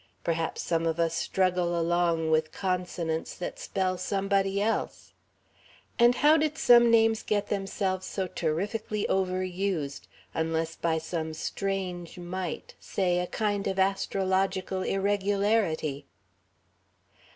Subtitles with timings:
[0.23, 5.13] Perhaps some of us struggle along with consonants that spell somebody else.
[5.99, 12.73] And how did some names get themselves so terrifically overused unless by some strange might,
[12.79, 16.07] say, a kind of astrological irregularity....